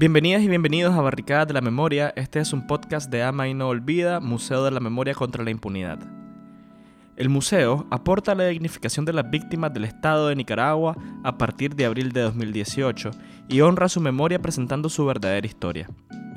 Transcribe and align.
Bienvenidas 0.00 0.40
y 0.40 0.48
bienvenidos 0.48 0.94
a 0.94 1.02
Barricadas 1.02 1.46
de 1.46 1.52
la 1.52 1.60
Memoria. 1.60 2.10
Este 2.16 2.40
es 2.40 2.54
un 2.54 2.66
podcast 2.66 3.10
de 3.10 3.22
Ama 3.22 3.48
y 3.48 3.52
No 3.52 3.68
Olvida, 3.68 4.18
Museo 4.18 4.64
de 4.64 4.70
la 4.70 4.80
Memoria 4.80 5.12
contra 5.12 5.44
la 5.44 5.50
Impunidad. 5.50 5.98
El 7.18 7.28
museo 7.28 7.86
aporta 7.90 8.34
la 8.34 8.46
dignificación 8.46 9.04
de 9.04 9.12
las 9.12 9.28
víctimas 9.28 9.74
del 9.74 9.84
Estado 9.84 10.28
de 10.28 10.36
Nicaragua 10.36 10.96
a 11.22 11.36
partir 11.36 11.76
de 11.76 11.84
abril 11.84 12.12
de 12.12 12.22
2018 12.22 13.10
y 13.46 13.60
honra 13.60 13.90
su 13.90 14.00
memoria 14.00 14.40
presentando 14.40 14.88
su 14.88 15.04
verdadera 15.04 15.46
historia. 15.46 15.86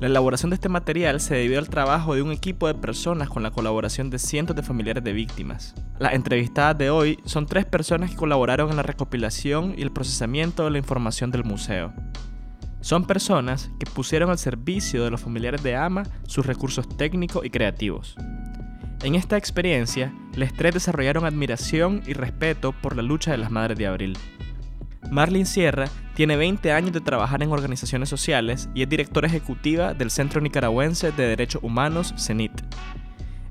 La 0.00 0.06
elaboración 0.06 0.48
de 0.50 0.54
este 0.54 0.70
material 0.70 1.20
se 1.20 1.34
debió 1.34 1.58
al 1.58 1.68
trabajo 1.68 2.14
de 2.14 2.22
un 2.22 2.32
equipo 2.32 2.66
de 2.66 2.74
personas 2.74 3.28
con 3.28 3.42
la 3.42 3.50
colaboración 3.50 4.08
de 4.08 4.18
cientos 4.18 4.56
de 4.56 4.62
familiares 4.62 5.04
de 5.04 5.12
víctimas. 5.12 5.74
Las 5.98 6.14
entrevistadas 6.14 6.78
de 6.78 6.88
hoy 6.88 7.18
son 7.24 7.44
tres 7.44 7.66
personas 7.66 8.10
que 8.10 8.16
colaboraron 8.16 8.70
en 8.70 8.76
la 8.76 8.84
recopilación 8.84 9.74
y 9.76 9.82
el 9.82 9.90
procesamiento 9.90 10.64
de 10.64 10.70
la 10.70 10.78
información 10.78 11.30
del 11.30 11.44
museo. 11.44 11.92
Son 12.80 13.06
personas 13.06 13.70
que 13.78 13.90
pusieron 13.90 14.30
al 14.30 14.38
servicio 14.38 15.04
de 15.04 15.10
los 15.10 15.20
familiares 15.20 15.62
de 15.62 15.76
Ama 15.76 16.04
sus 16.26 16.46
recursos 16.46 16.88
técnicos 16.96 17.44
y 17.44 17.50
creativos. 17.50 18.16
En 19.02 19.14
esta 19.14 19.36
experiencia, 19.36 20.12
les 20.34 20.52
tres 20.52 20.74
desarrollaron 20.74 21.24
admiración 21.24 22.02
y 22.06 22.12
respeto 22.14 22.72
por 22.72 22.96
la 22.96 23.02
lucha 23.02 23.30
de 23.30 23.38
las 23.38 23.50
Madres 23.50 23.78
de 23.78 23.86
Abril. 23.86 24.18
Marlene 25.10 25.46
Sierra 25.46 25.86
tiene 26.14 26.36
20 26.36 26.72
años 26.72 26.92
de 26.92 27.00
trabajar 27.00 27.42
en 27.42 27.52
organizaciones 27.52 28.08
sociales 28.08 28.68
y 28.74 28.82
es 28.82 28.88
directora 28.88 29.28
ejecutiva 29.28 29.94
del 29.94 30.10
Centro 30.10 30.40
Nicaragüense 30.40 31.12
de 31.12 31.28
Derechos 31.28 31.62
Humanos, 31.62 32.14
CENIT. 32.18 32.52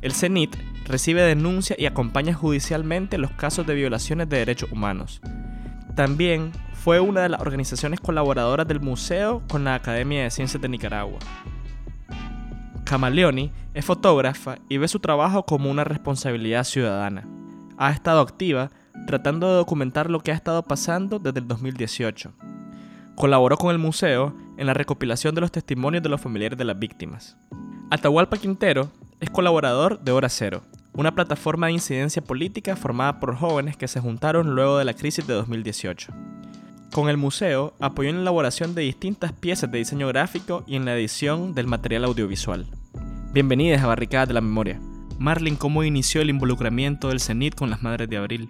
El 0.02 0.12
CENIT 0.12 0.56
recibe 0.86 1.22
denuncias 1.22 1.80
y 1.80 1.86
acompaña 1.86 2.34
judicialmente 2.34 3.18
los 3.18 3.32
casos 3.32 3.66
de 3.66 3.74
violaciones 3.74 4.30
de 4.30 4.38
derechos 4.38 4.72
humanos. 4.72 5.22
También 5.98 6.52
fue 6.74 7.00
una 7.00 7.22
de 7.22 7.30
las 7.30 7.42
organizaciones 7.42 8.00
colaboradoras 8.00 8.68
del 8.68 8.80
museo 8.80 9.42
con 9.50 9.64
la 9.64 9.74
Academia 9.74 10.22
de 10.22 10.30
Ciencias 10.30 10.62
de 10.62 10.70
Nicaragua. 10.70 11.18
Camaleoni 12.84 13.52
es 13.74 13.84
fotógrafa 13.84 14.60
y 14.70 14.78
ve 14.78 14.88
su 14.88 15.00
trabajo 15.00 15.44
como 15.48 15.72
una 15.72 15.84
responsabilidad 15.84 16.66
ciudadana. 16.66 17.28
Ha 17.80 17.90
estado 17.90 18.22
activa 18.22 18.70
tratando 19.08 19.50
de 19.50 19.56
documentar 19.56 20.12
lo 20.12 20.20
que 20.20 20.32
ha 20.32 20.36
estado 20.36 20.62
pasando 20.62 21.18
desde 21.18 21.40
el 21.40 21.48
2018. 21.48 22.32
Colaboró 23.16 23.58
con 23.58 23.72
el 23.72 23.80
museo 23.80 24.36
en 24.56 24.68
la 24.68 24.76
recopilación 24.76 25.34
de 25.34 25.42
los 25.42 25.52
testimonios 25.52 26.04
de 26.04 26.10
los 26.10 26.22
familiares 26.22 26.60
de 26.60 26.66
las 26.66 26.78
víctimas. 26.78 27.38
Atahualpa 27.90 28.38
Quintero 28.38 28.92
es 29.20 29.32
colaborador 29.32 30.00
de 30.00 30.12
Hora 30.12 30.30
Cero, 30.30 30.62
una 30.98 31.14
plataforma 31.14 31.68
de 31.68 31.74
incidencia 31.74 32.24
política 32.24 32.76
formada 32.76 33.20
por 33.20 33.36
jóvenes 33.36 33.78
que 33.78 33.88
se 33.88 34.00
juntaron 34.00 34.56
luego 34.56 34.80
de 34.80 34.86
la 34.86 34.96
crisis 34.96 35.28
de 35.28 35.36
2018. 35.36 36.12
Con 36.92 37.08
el 37.10 37.18
museo 37.18 37.74
apoyó 37.80 38.10
en 38.10 38.16
la 38.16 38.22
elaboración 38.24 38.74
de 38.74 38.82
distintas 38.82 39.32
piezas 39.32 39.72
de 39.72 39.78
diseño 39.78 40.08
gráfico 40.08 40.64
y 40.66 40.76
en 40.76 40.86
la 40.86 40.96
edición 40.96 41.54
del 41.54 41.68
material 41.68 42.04
audiovisual. 42.06 42.66
Bienvenidas 43.32 43.84
a 43.84 43.88
Barricadas 43.88 44.28
de 44.28 44.34
la 44.34 44.42
Memoria. 44.42 44.82
Marlin, 45.20 45.56
¿cómo 45.56 45.84
inició 45.84 46.22
el 46.22 46.32
involucramiento 46.32 47.10
del 47.10 47.20
CENIT 47.20 47.54
con 47.54 47.70
las 47.70 47.84
Madres 47.84 48.10
de 48.10 48.18
Abril? 48.18 48.50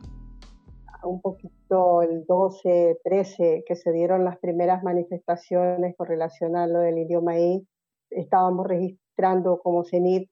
Un 1.03 1.19
poquito 1.19 2.01
el 2.01 2.25
12, 2.25 2.99
13, 3.03 3.65
que 3.67 3.75
se 3.75 3.91
dieron 3.91 4.23
las 4.23 4.37
primeras 4.37 4.83
manifestaciones 4.83 5.95
con 5.97 6.07
relación 6.07 6.55
a 6.55 6.65
lo 6.65 6.79
del 6.79 6.97
idioma 6.97 7.33
ahí, 7.33 7.67
estábamos 8.09 8.65
registrando 8.67 9.59
como 9.61 9.83
CENIT 9.83 10.29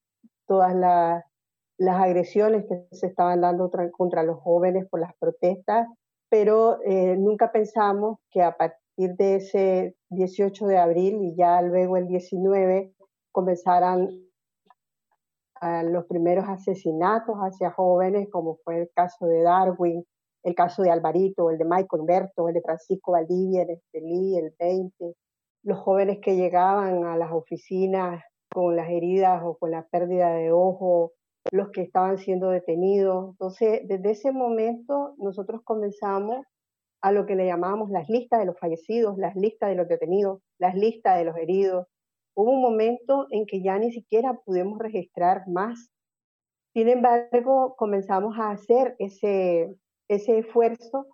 todas 0.47 0.73
las, 0.73 1.25
las 1.77 2.01
agresiones 2.01 2.65
que 2.67 2.95
se 2.95 3.07
estaban 3.07 3.41
dando 3.41 3.69
contra 3.91 4.23
los 4.23 4.39
jóvenes 4.39 4.87
por 4.89 4.99
las 4.99 5.15
protestas 5.17 5.87
pero 6.29 6.81
eh, 6.83 7.15
nunca 7.17 7.51
pensamos 7.51 8.17
que 8.29 8.41
a 8.41 8.57
partir 8.57 9.15
de 9.15 9.35
ese 9.35 9.95
18 10.09 10.67
de 10.67 10.77
abril 10.77 11.21
y 11.21 11.35
ya 11.35 11.61
luego 11.61 11.97
el 11.97 12.07
19 12.07 12.93
comenzaran 13.31 14.09
los 15.61 16.05
primeros 16.05 16.45
asesinatos 16.47 17.37
hacia 17.37 17.71
jóvenes, 17.71 18.27
como 18.29 18.57
fue 18.63 18.81
el 18.81 18.89
caso 18.93 19.25
de 19.25 19.41
Darwin, 19.41 20.05
el 20.43 20.53
caso 20.53 20.83
de 20.83 20.91
Alvarito, 20.91 21.49
el 21.49 21.57
de 21.57 21.65
Michael 21.65 22.01
Humberto, 22.01 22.49
el 22.49 22.53
de 22.53 22.61
Francisco 22.61 23.13
Valdivia, 23.13 23.61
el 23.61 23.67
de 23.67 23.73
Estelí, 23.73 24.37
el 24.37 24.53
20, 24.59 25.15
los 25.63 25.79
jóvenes 25.79 26.19
que 26.21 26.35
llegaban 26.35 27.05
a 27.05 27.17
las 27.17 27.31
oficinas 27.31 28.21
con 28.53 28.75
las 28.75 28.89
heridas 28.89 29.41
o 29.43 29.57
con 29.57 29.71
la 29.71 29.87
pérdida 29.87 30.33
de 30.33 30.51
ojo, 30.51 31.13
los 31.51 31.69
que 31.71 31.81
estaban 31.81 32.17
siendo 32.17 32.49
detenidos. 32.49 33.31
Entonces, 33.31 33.81
desde 33.87 34.11
ese 34.11 34.31
momento 34.31 35.15
nosotros 35.17 35.61
comenzamos 35.63 36.45
a 37.01 37.11
lo 37.11 37.25
que 37.25 37.35
le 37.35 37.45
llamábamos 37.45 37.91
las 37.91 38.09
listas 38.09 38.39
de 38.39 38.45
los 38.45 38.57
fallecidos, 38.59 39.17
las 39.17 39.35
listas 39.35 39.69
de 39.69 39.75
los 39.75 39.87
detenidos, 39.87 40.41
las 40.57 40.75
listas 40.75 41.17
de 41.17 41.25
los 41.25 41.37
heridos. 41.37 41.87
Hubo 42.35 42.51
un 42.51 42.61
momento 42.61 43.27
en 43.29 43.45
que 43.45 43.61
ya 43.61 43.77
ni 43.77 43.91
siquiera 43.91 44.39
pudimos 44.43 44.79
registrar 44.79 45.47
más. 45.47 45.91
Sin 46.73 46.89
embargo, 46.89 47.75
comenzamos 47.77 48.37
a 48.39 48.49
hacer 48.49 48.95
ese, 48.99 49.75
ese 50.09 50.39
esfuerzo. 50.39 51.05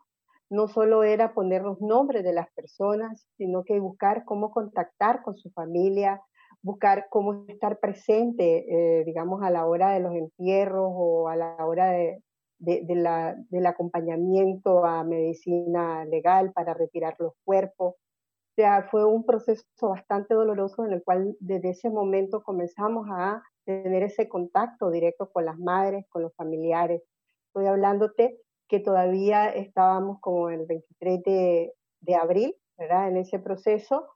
No 0.50 0.68
solo 0.68 1.04
era 1.04 1.34
poner 1.34 1.62
los 1.62 1.80
nombres 1.82 2.24
de 2.24 2.34
las 2.34 2.50
personas, 2.54 3.28
sino 3.38 3.64
que 3.64 3.80
buscar 3.80 4.24
cómo 4.26 4.52
contactar 4.52 5.22
con 5.24 5.38
su 5.38 5.52
familia, 5.52 6.22
buscar 6.64 7.08
cómo 7.10 7.46
estar 7.48 7.80
presente, 7.80 8.66
eh, 9.00 9.04
digamos, 9.06 9.42
a 9.44 9.50
la 9.50 9.66
hora 9.66 9.92
de 9.92 10.00
los 10.00 10.14
entierros 10.16 10.92
o 10.94 11.28
a 11.28 11.36
la 11.36 11.56
hora 11.66 11.92
de, 11.92 12.22
la, 12.60 13.36
del 13.50 13.66
acompañamiento 13.66 14.86
a 14.86 15.04
medicina 15.04 16.06
legal 16.06 16.52
para 16.54 16.74
retirar 16.74 17.16
los 17.20 17.34
cuerpos. 17.44 17.96
O 17.96 18.54
sea, 18.56 18.88
fue 18.92 19.06
un 19.06 19.26
proceso 19.26 19.66
bastante 19.82 20.34
doloroso 20.34 20.86
en 20.86 20.94
el 20.94 21.04
cual 21.04 21.36
desde 21.40 21.70
ese 21.70 21.90
momento 21.90 22.44
comenzamos 22.44 23.08
a 23.10 23.42
tener 23.66 24.04
ese 24.04 24.28
contacto 24.28 24.92
directo 24.92 25.30
con 25.32 25.46
las 25.46 25.58
madres, 25.58 26.06
con 26.10 26.22
los 26.22 26.36
familiares. 26.36 27.02
Estoy 27.48 27.68
hablándote 27.68 28.38
que 28.68 28.80
todavía 28.80 29.50
estábamos 29.50 30.20
como 30.22 30.50
el 30.50 30.66
23 30.66 31.24
de, 31.24 31.74
de 32.02 32.16
abril, 32.16 32.56
¿verdad? 32.78 33.08
En 33.08 33.18
ese 33.18 33.40
proceso 33.40 34.08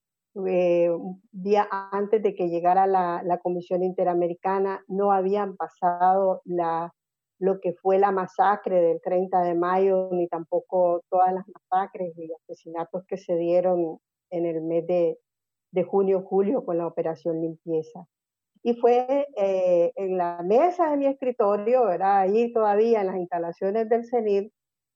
eh, 0.48 0.90
un 0.90 1.22
día 1.32 1.68
antes 1.92 2.22
de 2.22 2.36
que 2.36 2.50
llegara 2.50 2.88
la, 2.88 3.22
la, 3.24 3.38
Comisión 3.38 3.84
Interamericana, 3.84 4.84
no 4.88 5.12
habían 5.12 5.56
pasado 5.56 6.42
la, 6.46 6.94
lo 7.40 7.60
que 7.60 7.74
fue 7.74 8.00
la 8.00 8.12
masacre 8.12 8.82
del 8.82 9.02
30 9.02 9.42
de 9.42 9.56
mayo, 9.56 10.10
ni 10.12 10.28
tampoco 10.28 11.02
todas 11.10 11.34
las 11.34 11.46
masacres 11.48 12.14
y 12.18 12.30
asesinatos 12.34 13.06
que 13.08 13.18
se 13.18 13.36
dieron 13.38 14.00
en 14.30 14.46
el 14.46 14.62
mes 14.62 14.86
de, 14.88 15.18
de 15.72 15.84
junio-julio 15.84 16.66
con 16.66 16.78
la 16.78 16.88
operación 16.88 17.42
limpieza. 17.42 18.06
Y 18.64 18.74
fue 18.74 19.28
eh, 19.38 19.92
en 19.96 20.18
la 20.18 20.42
mesa 20.44 20.90
de 20.90 20.98
mi 20.98 21.06
escritorio, 21.06 21.90
era 21.90 22.22
ahí 22.22 22.52
todavía 22.52 23.02
en 23.02 23.08
las 23.08 23.18
instalaciones 23.18 23.88
del 23.90 24.06
CENIR, 24.06 24.52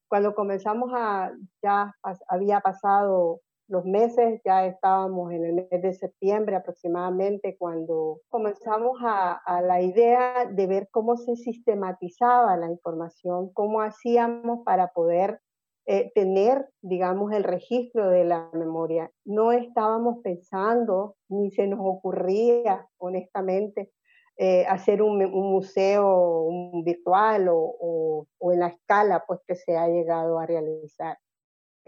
cuando 0.08 0.34
comenzamos 0.34 0.90
a, 0.92 1.30
ya 1.62 1.94
había 2.26 2.60
pasado 2.60 3.40
los 3.70 3.84
meses, 3.84 4.40
ya 4.44 4.66
estábamos 4.66 5.32
en 5.32 5.44
el 5.44 5.54
mes 5.54 5.68
de 5.70 5.94
septiembre 5.94 6.56
aproximadamente 6.56 7.56
cuando 7.56 8.20
comenzamos 8.28 8.98
a, 9.00 9.62
la 9.62 9.80
idea 9.80 10.46
de 10.50 10.66
ver 10.66 10.88
cómo 10.90 11.16
se 11.16 11.36
sistematizaba 11.36 12.56
la 12.56 12.68
información, 12.68 13.52
cómo 13.52 13.80
hacíamos 13.80 14.64
para 14.64 14.88
poder 14.88 15.40
eh, 15.86 16.10
tener, 16.16 16.68
digamos, 16.82 17.32
el 17.32 17.44
registro 17.44 18.10
de 18.10 18.24
la 18.24 18.50
memoria. 18.52 19.12
No 19.24 19.52
estábamos 19.52 20.18
pensando, 20.24 21.14
ni 21.28 21.52
se 21.52 21.68
nos 21.68 21.78
ocurría, 21.80 22.88
honestamente, 22.98 23.92
eh, 24.36 24.66
hacer 24.66 25.00
un, 25.00 25.18
museo 25.30 26.48
virtual 26.82 27.48
o, 27.48 28.26
o, 28.38 28.52
en 28.52 28.60
la 28.60 28.68
escala 28.68 29.22
pues, 29.28 29.38
que 29.46 29.54
se 29.54 29.76
ha 29.76 29.86
llegado 29.86 30.40
a 30.40 30.46
realizar. 30.46 31.18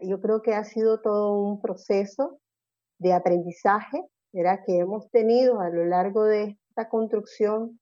Yo 0.02 0.20
creo 0.20 0.42
que 0.42 0.54
ha 0.54 0.64
sido 0.64 1.00
todo 1.00 1.34
un 1.34 1.60
proceso 1.60 2.38
de 2.98 3.12
aprendizaje 3.12 4.04
que 4.66 4.78
hemos 4.78 5.10
tenido 5.10 5.60
a 5.60 5.68
lo 5.68 5.84
largo 5.84 6.24
de 6.24 6.56
esta 6.68 6.88
construcción 6.88 7.78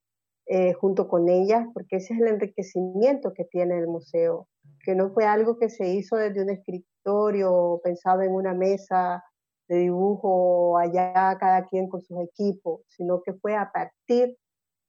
eh, 0.46 0.72
junto 0.72 1.06
con 1.06 1.28
ellas, 1.28 1.66
porque 1.72 1.96
ese 1.96 2.14
es 2.14 2.20
el 2.20 2.26
enriquecimiento 2.26 3.32
que 3.32 3.44
tiene 3.44 3.78
el 3.78 3.86
museo, 3.86 4.48
que 4.84 4.96
no 4.96 5.12
fue 5.12 5.24
algo 5.26 5.58
que 5.58 5.68
se 5.68 5.88
hizo 5.88 6.16
desde 6.16 6.42
un 6.42 6.50
escritorio, 6.50 7.80
pensado 7.84 8.22
en 8.22 8.32
una 8.32 8.52
mesa 8.52 9.22
de 9.68 9.76
dibujo 9.76 10.76
allá 10.76 11.36
cada 11.38 11.66
quien 11.66 11.88
con 11.88 12.02
sus 12.02 12.18
equipos, 12.20 12.80
sino 12.88 13.22
que 13.22 13.34
fue 13.34 13.54
a 13.54 13.70
partir 13.72 14.36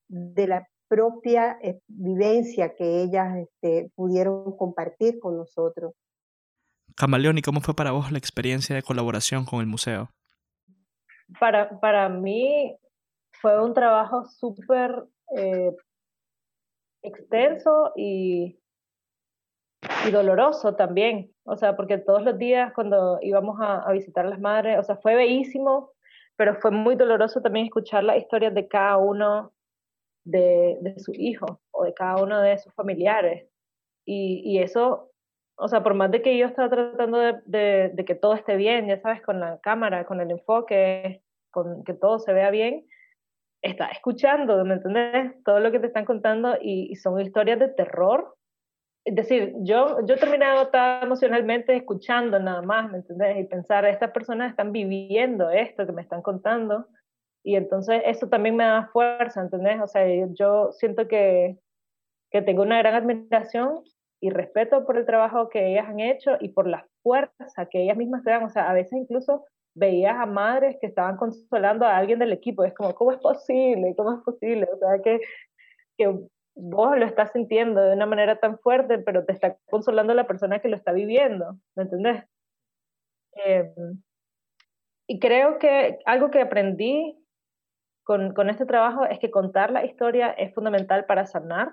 de 0.07 0.47
la 0.47 0.67
propia 0.87 1.59
eh, 1.61 1.79
vivencia 1.87 2.73
que 2.73 3.03
ellas 3.03 3.37
este, 3.37 3.91
pudieron 3.95 4.57
compartir 4.57 5.19
con 5.19 5.37
nosotros. 5.37 5.93
Camaleón, 6.95 7.37
¿y 7.37 7.41
cómo 7.41 7.61
fue 7.61 7.75
para 7.75 7.91
vos 7.91 8.11
la 8.11 8.17
experiencia 8.17 8.75
de 8.75 8.83
colaboración 8.83 9.45
con 9.45 9.59
el 9.59 9.67
museo? 9.67 10.09
para, 11.39 11.79
para 11.79 12.09
mí 12.09 12.75
fue 13.41 13.61
un 13.63 13.73
trabajo 13.73 14.25
súper 14.25 15.03
eh, 15.35 15.75
extenso 17.01 17.91
y, 17.95 18.59
y 20.07 20.11
doloroso 20.11 20.75
también. 20.75 21.31
O 21.43 21.57
sea, 21.57 21.75
porque 21.75 21.97
todos 21.97 22.23
los 22.23 22.37
días 22.37 22.73
cuando 22.73 23.19
íbamos 23.21 23.59
a, 23.59 23.81
a, 23.81 23.91
visitar 23.91 24.25
a 24.25 24.29
las 24.29 24.39
madres, 24.39 24.79
o 24.79 24.83
sea, 24.83 24.97
fue 24.97 25.15
bellísimo, 25.15 25.91
pero 26.35 26.55
fue 26.55 26.71
muy 26.71 26.95
doloroso 26.95 27.41
también 27.41 27.65
escuchar 27.65 28.03
las 28.03 28.17
historias 28.17 28.53
de 28.53 28.67
cada 28.67 28.97
uno 28.97 29.53
de, 30.23 30.77
de 30.81 30.99
sus 30.99 31.17
hijos 31.17 31.57
o 31.71 31.83
de 31.85 31.93
cada 31.93 32.21
uno 32.21 32.41
de 32.41 32.57
sus 32.57 32.73
familiares. 32.73 33.47
Y, 34.05 34.41
y, 34.43 34.59
eso, 34.59 35.10
o 35.55 35.67
sea, 35.67 35.83
por 35.83 35.93
más 35.93 36.11
de 36.11 36.21
que 36.21 36.37
yo 36.37 36.47
estaba 36.47 36.69
tratando 36.69 37.19
de, 37.19 37.35
de, 37.45 37.91
de, 37.93 38.05
que 38.05 38.15
todo 38.15 38.33
esté 38.33 38.55
bien, 38.55 38.87
ya 38.87 38.99
sabes, 38.99 39.21
con 39.21 39.39
la 39.39 39.59
cámara, 39.59 40.05
con 40.05 40.21
el 40.21 40.31
enfoque, 40.31 41.21
con 41.51 41.83
que 41.83 41.93
todo 41.93 42.19
se 42.19 42.33
vea 42.33 42.49
bien, 42.49 42.87
está 43.61 43.87
escuchando, 43.87 44.63
¿me 44.65 44.75
entiendes? 44.75 45.43
Todo 45.43 45.59
lo 45.59 45.71
que 45.71 45.79
te 45.79 45.87
están 45.87 46.05
contando 46.05 46.57
y, 46.59 46.91
y 46.91 46.95
son 46.95 47.19
historias 47.19 47.59
de 47.59 47.67
terror 47.67 48.35
es 49.03 49.15
decir, 49.15 49.55
yo, 49.61 50.05
yo 50.05 50.15
he 50.15 50.17
terminado 50.17 50.67
tan 50.69 51.03
emocionalmente 51.03 51.75
escuchando 51.75 52.39
nada 52.39 52.61
más, 52.61 52.91
¿me 52.91 52.97
entiendes? 52.97 53.37
Y 53.39 53.43
pensar, 53.45 53.85
estas 53.85 54.11
personas 54.11 54.51
están 54.51 54.71
viviendo 54.71 55.49
esto 55.49 55.85
que 55.85 55.91
me 55.91 56.03
están 56.03 56.21
contando, 56.21 56.87
y 57.43 57.55
entonces 57.55 58.03
eso 58.05 58.27
también 58.27 58.55
me 58.55 58.63
da 58.63 58.89
fuerza, 58.93 59.41
¿entendés? 59.41 59.81
O 59.81 59.87
sea, 59.87 60.03
yo 60.37 60.71
siento 60.73 61.07
que, 61.07 61.57
que 62.29 62.43
tengo 62.43 62.61
una 62.61 62.77
gran 62.77 62.93
admiración 62.93 63.81
y 64.21 64.29
respeto 64.29 64.85
por 64.85 64.97
el 64.97 65.05
trabajo 65.05 65.49
que 65.49 65.71
ellas 65.71 65.89
han 65.89 65.99
hecho 65.99 66.37
y 66.39 66.49
por 66.49 66.67
la 66.67 66.87
fuerza 67.01 67.65
que 67.69 67.81
ellas 67.81 67.97
mismas 67.97 68.23
te 68.23 68.29
dan. 68.29 68.43
O 68.43 68.49
sea, 68.49 68.69
a 68.69 68.73
veces 68.73 68.93
incluso 68.93 69.45
veías 69.73 70.15
a 70.15 70.27
madres 70.27 70.77
que 70.79 70.87
estaban 70.87 71.17
consolando 71.17 71.85
a 71.85 71.97
alguien 71.97 72.19
del 72.19 72.31
equipo. 72.31 72.63
Es 72.63 72.73
como, 72.75 72.93
¿cómo 72.93 73.11
es 73.11 73.19
posible? 73.19 73.95
¿Cómo 73.97 74.13
es 74.13 74.23
posible? 74.23 74.67
O 74.71 74.77
sea, 74.77 75.01
que, 75.03 75.19
que 75.97 76.19
vos 76.55 76.97
lo 76.97 77.05
estás 77.05 77.31
sintiendo 77.31 77.81
de 77.81 77.95
una 77.95 78.05
manera 78.05 78.39
tan 78.39 78.59
fuerte, 78.59 78.99
pero 78.99 79.25
te 79.25 79.33
está 79.33 79.57
consolando 79.69 80.13
la 80.13 80.27
persona 80.27 80.59
que 80.59 80.69
lo 80.69 80.75
está 80.75 80.91
viviendo, 80.91 81.57
¿me 81.75 81.83
entendés? 81.83 82.23
Eh, 83.43 83.73
y 85.07 85.19
creo 85.19 85.57
que 85.57 85.97
algo 86.05 86.29
que 86.29 86.41
aprendí 86.41 87.17
con, 88.03 88.35
con 88.35 88.51
este 88.51 88.65
trabajo 88.65 89.05
es 89.05 89.17
que 89.17 89.31
contar 89.31 89.71
la 89.71 89.83
historia 89.83 90.29
es 90.29 90.53
fundamental 90.53 91.05
para 91.05 91.25
sanar 91.25 91.71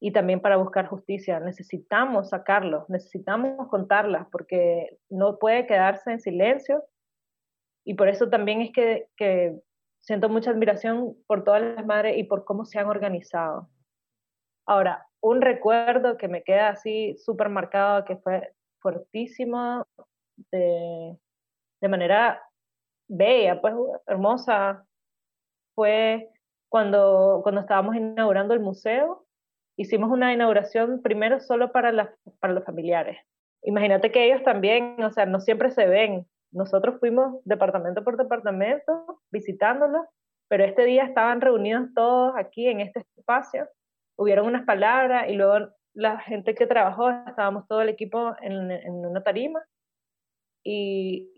y 0.00 0.12
también 0.12 0.40
para 0.40 0.56
buscar 0.56 0.86
justicia. 0.86 1.40
Necesitamos 1.40 2.30
sacarlo, 2.30 2.86
necesitamos 2.88 3.68
contarlas 3.68 4.26
porque 4.30 4.98
no 5.08 5.38
puede 5.38 5.66
quedarse 5.66 6.12
en 6.12 6.20
silencio 6.20 6.84
y 7.84 7.94
por 7.94 8.08
eso 8.08 8.28
también 8.28 8.60
es 8.62 8.72
que, 8.72 9.08
que 9.16 9.60
siento 10.00 10.28
mucha 10.28 10.50
admiración 10.50 11.16
por 11.26 11.44
todas 11.44 11.62
las 11.62 11.86
madres 11.86 12.16
y 12.16 12.24
por 12.24 12.44
cómo 12.44 12.64
se 12.64 12.78
han 12.78 12.86
organizado. 12.86 13.68
Ahora, 14.66 15.06
un 15.20 15.42
recuerdo 15.42 16.16
que 16.16 16.28
me 16.28 16.42
queda 16.42 16.68
así 16.68 17.16
súper 17.18 17.48
marcado, 17.48 18.04
que 18.04 18.16
fue 18.16 18.52
fuertísimo, 18.80 19.86
de, 20.50 21.16
de 21.80 21.88
manera 21.88 22.42
bella, 23.08 23.60
pues 23.60 23.74
hermosa, 24.06 24.86
fue 25.74 26.30
cuando, 26.68 27.40
cuando 27.42 27.60
estábamos 27.60 27.96
inaugurando 27.96 28.54
el 28.54 28.60
museo. 28.60 29.23
Hicimos 29.76 30.10
una 30.10 30.32
inauguración 30.32 31.02
primero 31.02 31.40
solo 31.40 31.72
para, 31.72 31.92
la, 31.92 32.14
para 32.40 32.54
los 32.54 32.64
familiares. 32.64 33.18
Imagínate 33.62 34.12
que 34.12 34.26
ellos 34.26 34.42
también, 34.42 35.02
o 35.02 35.10
sea, 35.10 35.26
no 35.26 35.40
siempre 35.40 35.70
se 35.70 35.86
ven. 35.86 36.26
Nosotros 36.52 37.00
fuimos 37.00 37.42
departamento 37.44 38.04
por 38.04 38.16
departamento 38.16 39.20
visitándolos, 39.30 40.06
pero 40.48 40.64
este 40.64 40.84
día 40.84 41.04
estaban 41.04 41.40
reunidos 41.40 41.88
todos 41.94 42.34
aquí 42.36 42.68
en 42.68 42.80
este 42.80 43.04
espacio 43.16 43.68
hubieron 44.16 44.46
unas 44.46 44.64
palabras 44.64 45.28
y 45.28 45.34
luego 45.34 45.68
la 45.94 46.18
gente 46.20 46.54
que 46.54 46.66
trabajó, 46.66 47.10
estábamos 47.10 47.66
todo 47.68 47.82
el 47.82 47.88
equipo 47.88 48.34
en, 48.40 48.70
en 48.70 49.06
una 49.06 49.22
tarima 49.22 49.62
y, 50.64 51.30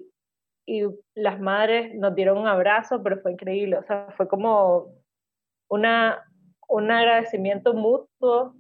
y 0.67 0.83
las 1.15 1.41
madres 1.41 1.95
nos 1.95 2.15
dieron 2.15 2.39
un 2.39 2.47
abrazo, 2.47 3.03
pero 3.03 3.21
fue 3.21 3.33
increíble, 3.33 3.77
o 3.77 3.83
sea, 3.83 4.09
fue 4.17 4.29
como 4.29 4.95
una, 5.69 6.23
un 6.69 6.91
agradecimiento 6.91 7.75
mutuo 7.75 8.55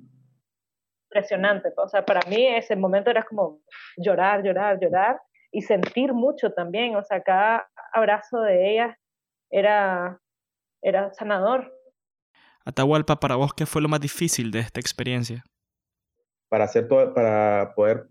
impresionante, 1.08 1.73
o 1.76 1.88
sea, 1.88 2.05
para 2.05 2.20
mí 2.29 2.47
ese 2.47 2.76
momento 2.76 3.11
era 3.11 3.23
como 3.23 3.61
llorar, 3.97 4.43
llorar, 4.43 4.79
llorar 4.81 5.20
y 5.53 5.62
sentir 5.62 6.12
mucho 6.12 6.53
también, 6.53 6.97
o 6.97 7.03
sea, 7.03 7.23
cada 7.23 7.69
abrazo 7.93 8.41
de 8.41 8.73
ellas 8.73 8.97
era, 9.50 10.20
era 10.82 11.12
sanador, 11.14 11.73
Atahualpa, 12.67 13.14
para 13.20 13.37
vos, 13.37 13.55
¿qué 13.55 13.64
fue 13.64 13.81
lo 13.81 13.88
más 13.88 14.00
difícil 14.00 14.50
de 14.50 14.59
esta 14.59 14.81
experiencia? 14.81 15.44
Para, 16.49 16.64
hacer 16.64 16.88
todo, 16.88 17.14
para 17.14 17.73
poder 17.76 18.09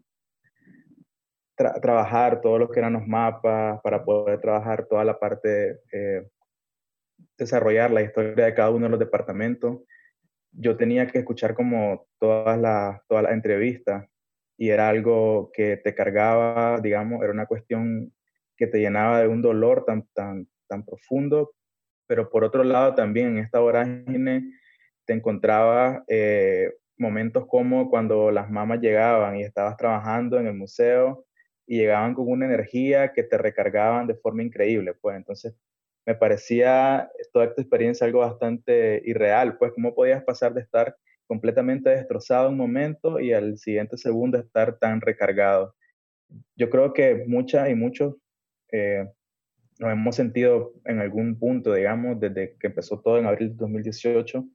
trabajar 1.57 2.39
todo 2.39 2.57
lo 2.57 2.69
que 2.69 2.79
eran 2.79 2.93
los 2.93 3.05
mapas, 3.05 3.81
para 3.81 4.05
poder 4.05 4.39
trabajar 4.39 4.87
toda 4.87 5.03
la 5.03 5.19
parte, 5.19 5.81
eh, 5.91 6.25
desarrollar 7.37 7.91
la 7.91 8.01
historia 8.01 8.45
de 8.45 8.53
cada 8.53 8.69
uno 8.71 8.85
de 8.85 8.91
los 8.91 8.99
departamentos, 8.99 9.81
yo 10.51 10.77
tenía 10.77 11.07
que 11.07 11.19
escuchar 11.19 11.53
como 11.53 12.07
todas 12.19 12.59
las 12.59 13.05
toda 13.07 13.23
la 13.23 13.33
entrevistas 13.33 14.07
y 14.57 14.69
era 14.69 14.89
algo 14.89 15.51
que 15.53 15.77
te 15.77 15.93
cargaba, 15.93 16.79
digamos, 16.79 17.21
era 17.23 17.33
una 17.33 17.45
cuestión 17.45 18.13
que 18.55 18.67
te 18.67 18.79
llenaba 18.79 19.21
de 19.21 19.27
un 19.27 19.41
dolor 19.41 19.83
tan, 19.85 20.07
tan, 20.13 20.47
tan 20.67 20.85
profundo. 20.85 21.53
Pero 22.07 22.29
por 22.29 22.43
otro 22.43 22.63
lado 22.63 22.95
también 22.95 23.29
en 23.29 23.37
esta 23.39 23.59
vorágine 23.59 24.43
te 25.05 25.13
encontraba 25.13 26.03
eh, 26.07 26.71
momentos 26.97 27.45
como 27.47 27.89
cuando 27.89 28.31
las 28.31 28.49
mamás 28.49 28.79
llegaban 28.79 29.37
y 29.37 29.43
estabas 29.43 29.75
trabajando 29.77 30.39
en 30.39 30.47
el 30.47 30.53
museo 30.53 31.25
y 31.67 31.77
llegaban 31.77 32.13
con 32.13 32.29
una 32.29 32.45
energía 32.45 33.11
que 33.11 33.23
te 33.23 33.37
recargaban 33.37 34.07
de 34.07 34.15
forma 34.15 34.43
increíble, 34.43 34.93
pues. 34.93 35.17
Entonces 35.17 35.55
me 36.05 36.15
parecía 36.15 37.09
toda 37.33 37.45
esta 37.45 37.61
experiencia 37.61 38.05
algo 38.05 38.19
bastante 38.19 39.01
irreal, 39.05 39.57
pues 39.57 39.71
cómo 39.73 39.95
podías 39.95 40.23
pasar 40.23 40.53
de 40.53 40.61
estar 40.61 40.95
completamente 41.27 41.89
destrozado 41.89 42.49
un 42.49 42.57
momento 42.57 43.19
y 43.19 43.33
al 43.33 43.57
siguiente 43.57 43.97
segundo 43.97 44.37
estar 44.37 44.77
tan 44.77 45.01
recargado. 45.01 45.75
Yo 46.55 46.69
creo 46.69 46.93
que 46.93 47.23
muchas 47.27 47.69
y 47.69 47.75
muchos 47.75 48.15
eh, 48.71 49.07
nos 49.79 49.91
hemos 49.91 50.15
sentido 50.15 50.73
en 50.85 50.99
algún 50.99 51.37
punto, 51.37 51.73
digamos, 51.73 52.19
desde 52.19 52.55
que 52.59 52.67
empezó 52.67 53.01
todo 53.01 53.17
en 53.17 53.25
abril 53.25 53.49
de 53.49 53.55
2018, 53.55 54.45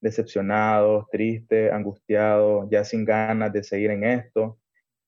decepcionados, 0.00 1.06
tristes, 1.10 1.72
angustiados, 1.72 2.68
ya 2.70 2.84
sin 2.84 3.04
ganas 3.04 3.52
de 3.52 3.62
seguir 3.62 3.90
en 3.90 4.04
esto. 4.04 4.58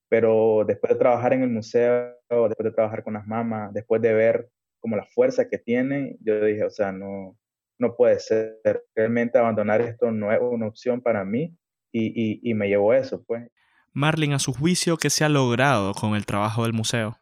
Pero 0.08 0.64
después 0.66 0.92
de 0.92 0.98
trabajar 0.98 1.32
en 1.32 1.42
el 1.42 1.48
museo, 1.48 2.14
después 2.28 2.64
de 2.64 2.72
trabajar 2.72 3.02
con 3.02 3.14
las 3.14 3.26
mamás, 3.26 3.72
después 3.72 4.02
de 4.02 4.12
ver 4.12 4.48
como 4.82 4.96
la 4.96 5.06
fuerza 5.06 5.48
que 5.48 5.58
tienen, 5.58 6.18
yo 6.20 6.44
dije, 6.44 6.64
o 6.64 6.70
sea, 6.70 6.92
no, 6.92 7.38
no 7.78 7.94
puede 7.96 8.18
ser. 8.18 8.60
Realmente 8.94 9.38
abandonar 9.38 9.80
esto 9.80 10.10
no 10.10 10.32
es 10.32 10.40
una 10.42 10.66
opción 10.66 11.00
para 11.00 11.24
mí 11.24 11.56
y, 11.92 12.08
y, 12.08 12.40
y 12.42 12.54
me 12.54 12.68
llevó 12.68 12.92
eso, 12.92 13.24
pues. 13.24 13.48
Marlene, 13.92 14.34
a 14.34 14.38
su 14.38 14.52
juicio, 14.52 14.96
¿qué 14.96 15.08
se 15.08 15.24
ha 15.24 15.28
logrado 15.28 15.94
con 15.94 16.14
el 16.14 16.26
trabajo 16.26 16.64
del 16.64 16.72
museo? 16.72 17.16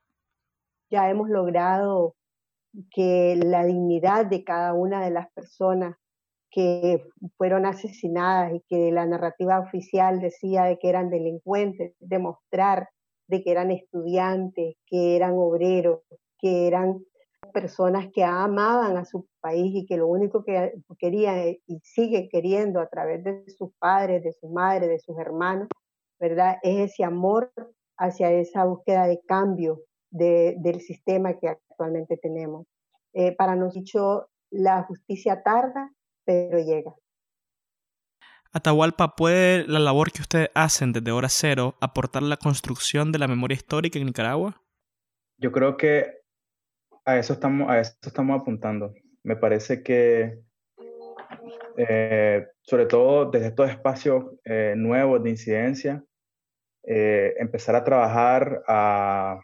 Ya 0.91 1.11
hemos 1.11 1.29
logrado 1.29 2.17
que 2.91 3.39
la 3.45 3.65
dignidad 3.65 4.27
de 4.27 4.43
cada 4.43 4.73
una 4.73 5.05
de 5.05 5.11
las 5.11 5.31
personas 5.33 5.97
que 6.51 7.05
fueron 7.37 7.67
asesinadas 7.67 8.55
y 8.55 8.63
que 8.69 8.91
la 8.91 9.07
narrativa 9.07 9.61
oficial 9.61 10.21
decía 10.21 10.65
de 10.65 10.79
que 10.79 10.89
eran 10.89 11.11
delincuentes, 11.11 11.95
demostrar 12.01 12.89
de 13.29 13.43
que 13.43 13.51
eran 13.51 13.71
estudiantes, 13.71 14.77
que 14.87 15.17
eran 15.17 15.35
obreros, 15.37 16.01
que 16.39 16.67
eran 16.67 17.05
personas 17.53 18.09
que 18.13 18.25
amaban 18.25 18.97
a 18.97 19.05
su 19.05 19.27
país 19.41 19.73
y 19.75 19.87
que 19.87 19.97
lo 19.97 20.07
único 20.07 20.45
que 20.45 20.75
querían 20.99 21.39
eh, 21.39 21.61
y 21.67 21.81
siguen 21.83 22.29
queriendo 22.29 22.81
a 22.81 22.89
través 22.89 23.25
de 23.25 23.45
sus 23.51 23.71
padres, 23.79 24.23
de 24.23 24.33
sus 24.33 24.51
madres, 24.51 24.89
de 24.89 24.99
sus 24.99 25.19
hermanos, 25.19 25.69
¿verdad? 26.19 26.59
Es 26.63 26.93
ese 26.93 27.05
amor 27.05 27.53
hacia 27.99 28.31
esa 28.31 28.65
búsqueda 28.65 29.07
de 29.07 29.21
cambio 29.27 29.81
de, 30.11 30.57
del 30.59 30.81
sistema 30.81 31.39
que 31.39 31.49
actualmente 31.49 32.17
tenemos. 32.17 32.67
Eh, 33.13 33.35
para 33.35 33.57
nosotros 33.57 34.27
la 34.51 34.85
justicia 34.85 35.43
tarda, 35.43 35.93
pero 36.25 36.59
llega. 36.59 36.95
Atahualpa, 38.53 39.15
¿puede 39.15 39.67
la 39.69 39.79
labor 39.79 40.11
que 40.11 40.23
ustedes 40.23 40.51
hacen 40.55 40.93
desde 40.93 41.13
hora 41.13 41.29
cero 41.29 41.77
aportar 41.81 42.23
la 42.23 42.37
construcción 42.37 43.13
de 43.13 43.21
la 43.21 43.29
memoria 43.29 43.55
histórica 43.55 43.99
en 43.99 44.07
Nicaragua? 44.07 44.61
Yo 45.39 45.53
creo 45.53 45.77
que 45.77 46.20
a 47.05 47.19
eso 47.19 47.33
estamos, 47.33 47.71
a 47.71 47.81
eso 47.81 47.95
estamos 48.03 48.41
apuntando. 48.41 48.95
Me 49.23 49.37
parece 49.37 49.83
que, 49.83 50.39
eh, 51.77 52.47
sobre 52.63 52.87
todo 52.87 53.31
desde 53.31 53.49
estos 53.49 53.71
espacios 53.71 54.25
eh, 54.45 54.75
nuevos 54.77 55.23
de 55.23 55.31
incidencia, 55.31 56.05
empezar 56.83 57.77
a 57.77 57.85
trabajar 57.85 58.63
a 58.67 59.41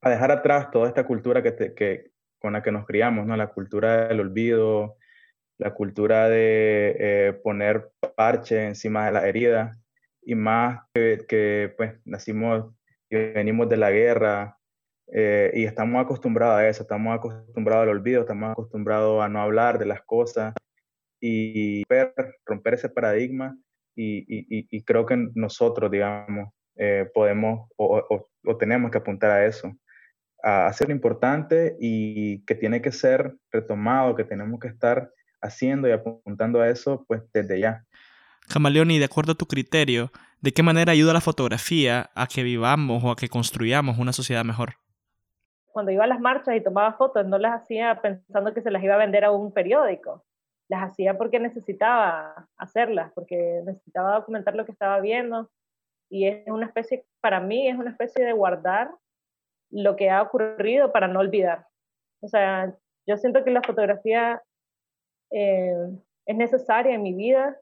a 0.00 0.10
dejar 0.10 0.30
atrás 0.30 0.70
toda 0.70 0.88
esta 0.88 1.06
cultura 1.06 1.42
que, 1.42 1.74
que, 1.74 2.10
con 2.38 2.52
la 2.52 2.62
que 2.62 2.72
nos 2.72 2.86
criamos, 2.86 3.26
¿no? 3.26 3.36
La 3.36 3.48
cultura 3.48 4.08
del 4.08 4.20
olvido, 4.20 4.96
la 5.58 5.74
cultura 5.74 6.28
de 6.28 6.96
eh, 6.98 7.32
poner 7.42 7.90
parche 8.16 8.66
encima 8.66 9.06
de 9.06 9.12
la 9.12 9.26
herida 9.26 9.72
y 10.22 10.34
más 10.34 10.80
que, 10.94 11.24
que, 11.28 11.74
pues 11.76 11.94
nacimos 12.04 12.72
y 13.10 13.16
venimos 13.16 13.68
de 13.68 13.76
la 13.76 13.90
guerra 13.90 14.57
eh, 15.10 15.50
y 15.54 15.64
estamos 15.64 16.02
acostumbrados 16.02 16.58
a 16.58 16.68
eso, 16.68 16.82
estamos 16.82 17.16
acostumbrados 17.16 17.84
al 17.84 17.88
olvido, 17.90 18.22
estamos 18.22 18.52
acostumbrados 18.52 19.22
a 19.22 19.28
no 19.28 19.40
hablar 19.40 19.78
de 19.78 19.86
las 19.86 20.02
cosas 20.02 20.54
y 21.20 21.82
romper, 21.84 22.36
romper 22.44 22.74
ese 22.74 22.88
paradigma 22.88 23.56
y, 23.96 24.18
y, 24.28 24.66
y, 24.70 24.82
creo 24.84 25.06
que 25.06 25.16
nosotros, 25.34 25.90
digamos, 25.90 26.50
eh, 26.76 27.10
podemos 27.12 27.68
o, 27.76 28.28
o, 28.44 28.56
tenemos 28.56 28.92
que 28.92 28.98
apuntar 28.98 29.30
a 29.32 29.46
eso, 29.46 29.72
a 30.44 30.66
hacer 30.66 30.88
lo 30.88 30.94
importante 30.94 31.76
y 31.80 32.44
que 32.44 32.54
tiene 32.54 32.80
que 32.80 32.92
ser 32.92 33.34
retomado, 33.50 34.14
que 34.14 34.22
tenemos 34.22 34.60
que 34.60 34.68
estar 34.68 35.10
haciendo 35.40 35.88
y 35.88 35.92
apuntando 35.92 36.60
a 36.60 36.68
eso, 36.68 37.04
pues 37.08 37.22
desde 37.32 37.58
ya. 37.58 37.84
Camaleoni, 38.48 38.98
de 38.98 39.06
acuerdo 39.06 39.32
a 39.32 39.36
tu 39.36 39.46
criterio, 39.46 40.12
¿de 40.40 40.52
qué 40.52 40.62
manera 40.62 40.92
ayuda 40.92 41.12
la 41.12 41.20
fotografía 41.20 42.10
a 42.14 42.28
que 42.28 42.44
vivamos 42.44 43.02
o 43.02 43.10
a 43.10 43.16
que 43.16 43.28
construyamos 43.28 43.98
una 43.98 44.12
sociedad 44.12 44.44
mejor? 44.44 44.74
Cuando 45.72 45.92
iba 45.92 46.04
a 46.04 46.08
las 46.08 46.20
marchas 46.20 46.56
y 46.56 46.60
tomaba 46.60 46.94
fotos, 46.94 47.26
no 47.26 47.38
las 47.38 47.62
hacía 47.62 48.00
pensando 48.00 48.54
que 48.54 48.62
se 48.62 48.70
las 48.70 48.82
iba 48.82 48.94
a 48.94 48.98
vender 48.98 49.24
a 49.24 49.30
un 49.30 49.52
periódico. 49.52 50.24
Las 50.68 50.90
hacía 50.90 51.16
porque 51.16 51.38
necesitaba 51.38 52.48
hacerlas, 52.56 53.12
porque 53.14 53.62
necesitaba 53.64 54.16
documentar 54.16 54.54
lo 54.54 54.64
que 54.64 54.72
estaba 54.72 55.00
viendo. 55.00 55.50
Y 56.10 56.26
es 56.26 56.46
una 56.46 56.66
especie, 56.66 57.04
para 57.20 57.40
mí, 57.40 57.68
es 57.68 57.76
una 57.76 57.90
especie 57.90 58.24
de 58.24 58.32
guardar 58.32 58.90
lo 59.70 59.96
que 59.96 60.10
ha 60.10 60.22
ocurrido 60.22 60.92
para 60.92 61.08
no 61.08 61.20
olvidar. 61.20 61.66
O 62.20 62.28
sea, 62.28 62.74
yo 63.06 63.16
siento 63.16 63.44
que 63.44 63.50
la 63.50 63.62
fotografía 63.62 64.42
eh, 65.30 65.74
es 66.26 66.36
necesaria 66.36 66.94
en 66.94 67.02
mi 67.02 67.14
vida 67.14 67.58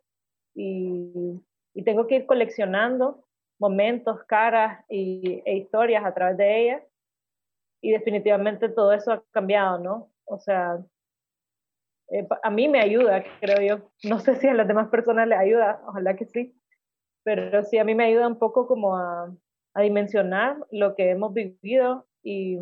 y, 0.55 1.41
tengo 1.85 2.07
que 2.07 2.17
ir 2.17 2.27
coleccionando 2.27 3.25
momentos, 3.61 4.25
caras 4.25 4.83
y, 4.89 5.43
e 5.45 5.57
historias 5.57 6.05
a 6.05 6.15
través 6.15 6.37
de 6.39 6.63
ella. 6.63 6.83
Y 7.81 7.93
definitivamente 7.93 8.69
todo 8.69 8.93
eso 8.93 9.13
ha 9.13 9.25
cambiado, 9.31 9.79
¿no? 9.79 10.11
O 10.25 10.39
sea, 10.39 10.79
eh, 12.09 12.27
a 12.43 12.51
mí 12.51 12.69
me 12.69 12.81
ayuda, 12.81 13.25
creo 13.41 13.61
yo. 13.61 13.91
No 14.05 14.21
sé 14.21 14.37
si 14.37 14.49
a 14.49 14.55
las 14.55 14.69
demás 14.69 14.89
personas 14.89 15.29
les 15.29 15.39
ayuda, 15.39 15.83
ojalá 15.87 16.17
que 16.17 16.27
sí. 16.27 16.55
Pero 17.25 17.63
sí, 17.65 17.79
a 17.79 17.85
mí 17.85 17.95
me 17.95 18.05
ayuda 18.05 18.29
un 18.29 18.39
poco 18.39 18.67
como 18.67 18.97
a, 18.97 19.35
a 19.75 19.83
dimensionar 19.83 20.57
lo 20.71 20.95
que 20.95 21.11
hemos 21.11 21.35
vivido 21.35 22.07
y 22.23 22.59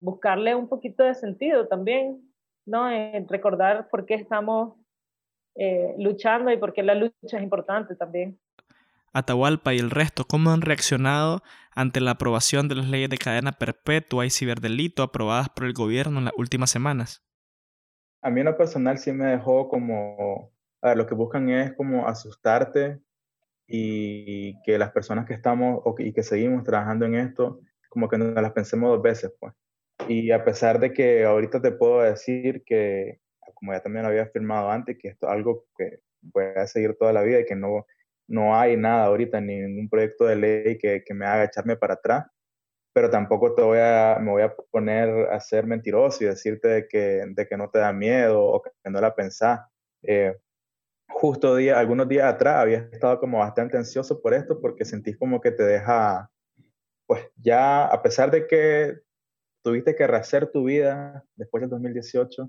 buscarle 0.00 0.54
un 0.54 0.68
poquito 0.68 1.02
de 1.02 1.14
sentido 1.14 1.68
también, 1.68 2.22
¿no? 2.66 2.90
En 2.90 3.26
recordar 3.28 3.88
por 3.88 4.06
qué 4.06 4.14
estamos 4.14 4.74
eh, 5.56 5.94
luchando 5.98 6.52
y 6.52 6.58
por 6.58 6.72
qué 6.72 6.82
la 6.82 6.94
lucha 6.94 7.38
es 7.38 7.42
importante 7.42 7.96
también. 7.96 8.38
Atahualpa 9.16 9.72
y 9.72 9.78
el 9.78 9.90
resto, 9.90 10.26
¿cómo 10.26 10.50
han 10.50 10.60
reaccionado 10.60 11.42
ante 11.74 12.02
la 12.02 12.10
aprobación 12.12 12.68
de 12.68 12.74
las 12.74 12.86
leyes 12.86 13.08
de 13.08 13.16
cadena 13.16 13.52
perpetua 13.52 14.26
y 14.26 14.30
ciberdelito 14.30 15.02
aprobadas 15.02 15.48
por 15.48 15.64
el 15.64 15.72
gobierno 15.72 16.18
en 16.18 16.26
las 16.26 16.34
últimas 16.36 16.70
semanas? 16.70 17.24
A 18.20 18.28
mí 18.28 18.40
en 18.40 18.46
lo 18.46 18.58
personal 18.58 18.98
sí 18.98 19.12
me 19.12 19.24
dejó 19.24 19.68
como, 19.68 20.52
a 20.82 20.88
ver, 20.88 20.98
lo 20.98 21.06
que 21.06 21.14
buscan 21.14 21.48
es 21.48 21.72
como 21.72 22.06
asustarte 22.06 23.00
y 23.66 24.60
que 24.64 24.76
las 24.76 24.92
personas 24.92 25.24
que 25.24 25.32
estamos 25.32 25.82
y 25.98 26.12
que 26.12 26.22
seguimos 26.22 26.62
trabajando 26.62 27.06
en 27.06 27.14
esto, 27.14 27.60
como 27.88 28.10
que 28.10 28.18
no 28.18 28.38
las 28.38 28.52
pensemos 28.52 28.90
dos 28.90 29.00
veces, 29.00 29.32
pues. 29.40 29.54
Y 30.08 30.30
a 30.30 30.44
pesar 30.44 30.78
de 30.78 30.92
que 30.92 31.24
ahorita 31.24 31.62
te 31.62 31.72
puedo 31.72 32.02
decir 32.02 32.64
que 32.66 33.20
como 33.54 33.72
ya 33.72 33.80
también 33.80 34.02
lo 34.02 34.10
había 34.10 34.24
afirmado 34.24 34.70
antes, 34.70 34.98
que 35.00 35.08
esto 35.08 35.26
es 35.26 35.32
algo 35.32 35.64
que 35.74 36.00
voy 36.20 36.44
a 36.54 36.66
seguir 36.66 36.96
toda 36.98 37.14
la 37.14 37.22
vida 37.22 37.40
y 37.40 37.46
que 37.46 37.56
no, 37.56 37.86
no 38.28 38.58
hay 38.58 38.76
nada 38.76 39.06
ahorita, 39.06 39.40
ni 39.40 39.60
ningún 39.60 39.88
proyecto 39.88 40.24
de 40.24 40.36
ley 40.36 40.78
que, 40.78 41.02
que 41.04 41.14
me 41.14 41.26
haga 41.26 41.44
echarme 41.44 41.76
para 41.76 41.94
atrás, 41.94 42.26
pero 42.92 43.10
tampoco 43.10 43.54
te 43.54 43.62
voy 43.62 43.78
a, 43.78 44.18
me 44.20 44.30
voy 44.30 44.42
a 44.42 44.54
poner 44.70 45.28
a 45.30 45.38
ser 45.40 45.66
mentiroso 45.66 46.24
y 46.24 46.28
decirte 46.28 46.68
de 46.68 46.88
que, 46.88 47.24
de 47.28 47.46
que 47.46 47.56
no 47.56 47.68
te 47.70 47.78
da 47.78 47.92
miedo 47.92 48.42
o 48.42 48.62
que 48.62 48.70
no 48.90 49.00
la 49.00 49.14
pensás. 49.14 49.60
Eh, 50.02 50.34
justo 51.08 51.56
día, 51.56 51.78
algunos 51.78 52.08
días 52.08 52.32
atrás 52.32 52.56
había 52.56 52.78
estado 52.92 53.20
como 53.20 53.38
bastante 53.38 53.76
ansioso 53.76 54.20
por 54.20 54.34
esto 54.34 54.60
porque 54.60 54.84
sentís 54.84 55.16
como 55.18 55.40
que 55.40 55.50
te 55.50 55.62
deja, 55.62 56.30
pues 57.06 57.22
ya, 57.36 57.86
a 57.86 58.02
pesar 58.02 58.30
de 58.30 58.46
que 58.46 58.98
tuviste 59.62 59.94
que 59.94 60.06
rehacer 60.06 60.50
tu 60.50 60.64
vida 60.64 61.24
después 61.34 61.60
del 61.60 61.70
2018, 61.70 62.48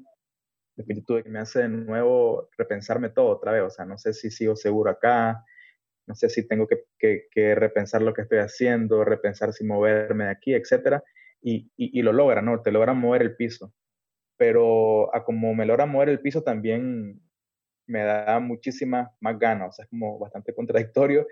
tuve 1.05 1.24
que 1.24 1.29
me 1.29 1.39
hace 1.39 1.62
de 1.62 1.69
nuevo 1.69 2.50
repensarme 2.57 3.10
todo 3.10 3.27
otra 3.29 3.51
vez. 3.51 3.63
O 3.63 3.69
sea, 3.69 3.86
no 3.86 3.98
sé 3.98 4.13
si 4.13 4.31
sigo 4.31 4.55
seguro 4.55 4.91
acá, 4.91 5.43
no 6.07 6.15
sé 6.15 6.29
si 6.29 6.47
tengo 6.47 6.67
que, 6.67 7.55
repensar 7.55 8.01
lo 8.01 8.13
que 8.13 8.21
estoy 8.23 8.39
haciendo, 8.39 9.03
repensar 9.03 9.53
si 9.53 9.65
moverme 9.65 10.25
de 10.25 10.31
aquí, 10.31 10.53
etc. 10.53 11.01
Y, 11.41 12.01
lo 12.01 12.13
logra, 12.13 12.41
¿no? 12.41 12.61
Te 12.61 12.71
logra 12.71 12.93
mover 12.93 13.21
el 13.21 13.35
piso. 13.35 13.73
Pero 14.37 15.13
a 15.15 15.23
como 15.23 15.53
me 15.53 15.65
logra 15.65 15.85
mover 15.85 16.09
el 16.09 16.21
piso 16.21 16.43
también 16.43 17.21
me 17.87 18.03
da 18.03 18.39
muchísimas 18.39 19.09
más 19.21 19.39
ganas, 19.39 19.69
o 19.69 19.71
sea, 19.71 19.85
es 19.85 19.89
como 19.89 20.19
bastante 20.19 20.53
contradictorio, 20.53 21.25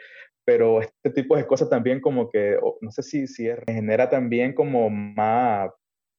pero 0.46 0.82
este 0.82 1.10
tipo 1.10 1.36
de 1.36 1.46
cosas 1.46 1.70
también 1.70 2.00
como 2.00 2.30
que, 2.30 2.58
no 2.80 2.92
sé 2.92 3.04
si, 3.04 3.28
si 3.28 3.50
es, 3.50 3.60
genera 3.68 4.10
también 4.10 4.54
como 4.54 4.90
más, 4.90 5.70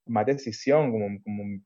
más 0.07 0.27
decisión, 0.27 0.93
como, 0.93 1.23
como 1.25 1.61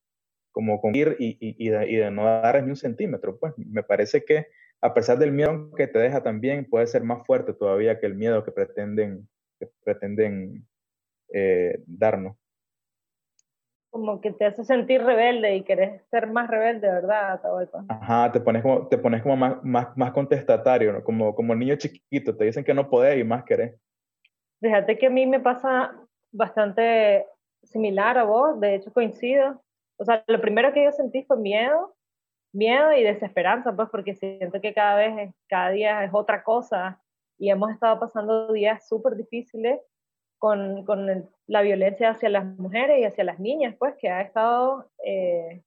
como 0.52 0.80
con 0.80 0.94
ir 0.94 1.16
y, 1.18 1.37
y, 1.40 1.66
y, 1.66 1.68
de, 1.70 2.11
no 2.11 2.25
dar 2.25 2.62
ni 2.62 2.70
un 2.70 2.76
centímetro. 2.76 3.38
Pues 3.38 3.54
me 3.56 3.82
parece 3.82 4.25
que 4.25 4.47
a 4.83 4.95
pesar 4.95 5.19
del 5.19 5.33
miedo 5.33 5.71
que 5.77 5.87
te 5.87 5.99
deja 5.99 6.23
también, 6.23 6.69
puede 6.69 6.87
ser 6.87 7.03
más 7.03 7.27
fuerte 7.27 7.53
todavía 7.53 7.99
que 7.99 8.07
el 8.07 8.15
miedo 8.15 8.45
que 8.45 8.53
pretenden, 8.53 9.29
que 9.59 9.69
pretenden 9.85 10.67
eh, 11.33 11.83
darnos. 11.87 12.37
Como 13.91 14.21
que 14.21 14.33
te 14.33 14.47
hace 14.47 14.65
sentir 14.65 15.03
rebelde 15.03 15.57
y 15.57 15.65
querés 15.65 16.03
ser 16.11 16.29
más 16.29 16.49
rebelde, 16.49 16.89
¿verdad, 16.89 17.41
Ajá, 17.89 18.31
te 18.31 18.41
pones 18.41 18.63
como, 18.63 18.87
te 18.87 18.97
pones 18.97 19.21
como 19.23 19.37
más, 19.37 19.63
más, 19.65 19.97
más 19.97 20.13
contestatario, 20.13 20.93
¿no? 20.93 21.03
como, 21.03 21.35
como 21.35 21.55
niño 21.55 21.75
chiquito, 21.77 22.37
te 22.37 22.45
dicen 22.45 22.65
que 22.65 22.73
no 22.73 22.89
podés 22.89 23.19
y 23.19 23.25
más 23.25 23.45
querés. 23.45 23.79
Fíjate 24.61 24.97
que 24.97 25.07
a 25.07 25.11
mí 25.11 25.27
me 25.27 25.41
pasa 25.41 25.93
bastante 26.31 27.27
similar 27.65 28.17
a 28.17 28.25
vos, 28.25 28.61
de 28.61 28.77
hecho 28.77 28.93
coincido. 28.93 29.63
O 29.97 30.05
sea, 30.05 30.25
lo 30.27 30.41
primero 30.41 30.73
que 30.73 30.85
yo 30.85 30.93
sentí 30.93 31.25
fue 31.25 31.37
miedo, 31.37 31.95
miedo 32.52 32.92
y 32.92 33.02
desesperanza, 33.02 33.75
pues 33.75 33.88
porque 33.90 34.14
siento 34.14 34.61
que 34.61 34.75
cada 34.75 34.97
vez, 34.97 35.35
cada 35.49 35.71
día 35.71 36.04
es 36.04 36.11
otra 36.12 36.42
cosa 36.42 37.00
y 37.38 37.50
hemos 37.50 37.71
estado 37.71 37.99
pasando 37.99 38.52
días 38.52 38.87
súper 38.88 39.16
difíciles 39.16 39.80
con, 40.38 40.85
con, 40.85 41.28
la 41.47 41.62
violencia 41.62 42.11
hacia 42.11 42.28
las 42.28 42.45
mujeres 42.45 42.99
y 42.99 43.04
hacia 43.04 43.25
las 43.25 43.38
niñas, 43.38 43.75
pues 43.78 43.95
que 43.97 44.09
ha 44.09 44.23
estado 44.23 44.90
eh, 45.04 45.62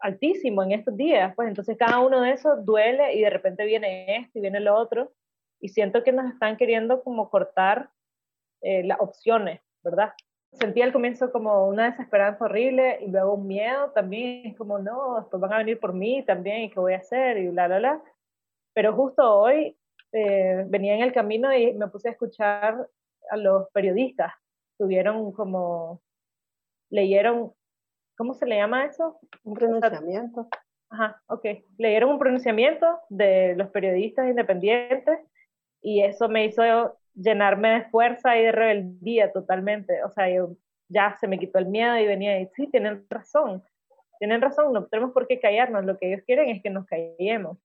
altísimo 0.00 0.62
en 0.62 0.72
estos 0.72 0.96
días, 0.96 1.34
pues 1.36 1.48
entonces 1.48 1.76
cada 1.76 2.00
uno 2.00 2.20
de 2.22 2.32
esos 2.32 2.64
duele 2.64 3.14
y 3.14 3.20
de 3.20 3.30
repente 3.30 3.64
viene 3.64 4.16
esto 4.16 4.38
y 4.38 4.42
viene 4.42 4.60
lo 4.60 4.74
otro 4.74 5.12
y 5.60 5.68
siento 5.68 6.02
que 6.02 6.12
nos 6.12 6.32
están 6.32 6.56
queriendo 6.56 7.02
como 7.02 7.30
cortar 7.30 7.90
eh, 8.62 8.82
las 8.84 8.98
opciones, 9.00 9.60
¿verdad? 9.82 10.12
Sentí 10.52 10.82
al 10.82 10.92
comienzo 10.92 11.30
como 11.32 11.66
una 11.68 11.90
desesperanza 11.90 12.44
horrible 12.44 12.98
y 13.02 13.08
luego 13.10 13.34
un 13.34 13.46
miedo 13.46 13.90
también, 13.92 14.46
es 14.46 14.56
como, 14.56 14.78
no, 14.78 15.20
después 15.20 15.40
van 15.40 15.52
a 15.52 15.58
venir 15.58 15.78
por 15.78 15.92
mí 15.92 16.24
también 16.24 16.62
y 16.62 16.70
qué 16.70 16.80
voy 16.80 16.94
a 16.94 16.98
hacer 16.98 17.38
y 17.38 17.48
bla, 17.48 17.66
bla, 17.68 17.78
bla. 17.78 18.02
Pero 18.74 18.94
justo 18.94 19.22
hoy 19.22 19.76
eh, 20.12 20.64
venía 20.66 20.94
en 20.94 21.02
el 21.02 21.12
camino 21.12 21.54
y 21.56 21.72
me 21.74 21.88
puse 21.88 22.08
a 22.08 22.12
escuchar 22.12 22.88
a 23.30 23.36
los 23.36 23.68
periodistas. 23.70 24.32
Tuvieron 24.78 25.32
como, 25.32 26.00
leyeron, 26.90 27.52
¿cómo 28.16 28.34
se 28.34 28.46
le 28.46 28.56
llama 28.56 28.86
eso? 28.86 29.18
Un 29.44 29.54
pronunciamiento. 29.54 30.48
Ajá, 30.90 31.22
ok. 31.26 31.46
Leyeron 31.78 32.10
un 32.10 32.18
pronunciamiento 32.18 33.00
de 33.08 33.54
los 33.56 33.70
periodistas 33.70 34.28
independientes 34.28 35.20
y 35.80 36.02
eso 36.02 36.28
me 36.28 36.46
hizo 36.46 36.62
llenarme 37.22 37.68
de 37.70 37.84
fuerza 37.84 38.36
y 38.36 38.44
de 38.44 38.52
rebeldía 38.52 39.32
totalmente. 39.32 40.02
O 40.04 40.10
sea, 40.10 40.26
ya 40.88 41.16
se 41.20 41.28
me 41.28 41.38
quitó 41.38 41.58
el 41.58 41.66
miedo 41.66 41.96
y 41.98 42.06
venía 42.06 42.40
y 42.40 42.46
sí, 42.54 42.66
tienen 42.68 43.06
razón, 43.08 43.62
tienen 44.18 44.40
razón, 44.40 44.72
no 44.72 44.86
tenemos 44.86 45.12
por 45.12 45.26
qué 45.26 45.40
callarnos, 45.40 45.84
lo 45.84 45.96
que 45.96 46.08
ellos 46.08 46.24
quieren 46.26 46.48
es 46.48 46.62
que 46.62 46.70
nos 46.70 46.86
callemos. 46.86 47.58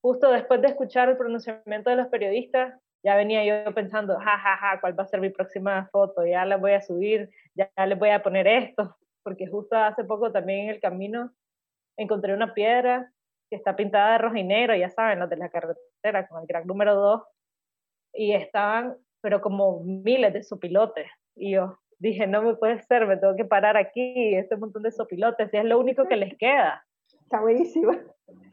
Justo 0.00 0.30
después 0.32 0.60
de 0.60 0.68
escuchar 0.68 1.08
el 1.08 1.16
pronunciamiento 1.16 1.90
de 1.90 1.96
los 1.96 2.08
periodistas, 2.08 2.74
ya 3.04 3.16
venía 3.16 3.44
yo 3.44 3.72
pensando, 3.74 4.18
ja, 4.18 4.38
ja, 4.38 4.56
ja, 4.56 4.80
¿cuál 4.80 4.98
va 4.98 5.04
a 5.04 5.06
ser 5.06 5.20
mi 5.20 5.30
próxima 5.30 5.88
foto? 5.92 6.24
Ya 6.24 6.44
la 6.44 6.56
voy 6.56 6.72
a 6.72 6.80
subir, 6.80 7.30
ya, 7.54 7.70
ya 7.76 7.86
les 7.86 7.98
voy 7.98 8.10
a 8.10 8.22
poner 8.22 8.46
esto, 8.46 8.96
porque 9.22 9.46
justo 9.46 9.76
hace 9.76 10.04
poco 10.04 10.32
también 10.32 10.64
en 10.64 10.70
el 10.70 10.80
camino 10.80 11.32
encontré 11.96 12.34
una 12.34 12.54
piedra 12.54 13.12
que 13.50 13.56
está 13.56 13.76
pintada 13.76 14.12
de 14.12 14.18
rojo 14.18 14.36
y 14.36 14.44
negro, 14.44 14.74
ya 14.74 14.88
saben, 14.88 15.18
los 15.18 15.28
de 15.28 15.36
la 15.36 15.50
carretera, 15.50 16.26
con 16.26 16.40
el 16.40 16.48
crack 16.48 16.64
número 16.64 16.94
2, 16.94 17.22
y 18.14 18.32
estaban, 18.34 18.96
pero 19.20 19.40
como 19.40 19.82
miles 19.84 20.32
de 20.32 20.42
sopilotes. 20.42 21.06
Y 21.36 21.52
yo, 21.52 21.78
dije, 21.98 22.26
no 22.26 22.42
me 22.42 22.54
puede 22.56 22.80
ser, 22.82 23.06
me 23.06 23.16
tengo 23.16 23.36
que 23.36 23.44
parar 23.44 23.76
aquí, 23.76 24.34
este 24.34 24.56
montón 24.56 24.82
de 24.82 24.90
sopilotes, 24.90 25.52
y 25.52 25.56
es 25.56 25.64
lo 25.64 25.78
único 25.78 26.08
que 26.08 26.16
les 26.16 26.36
queda. 26.36 26.84
Está 27.22 27.40
buenísimo. 27.40 27.92